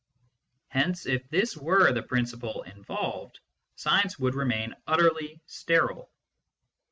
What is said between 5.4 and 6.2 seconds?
sterile.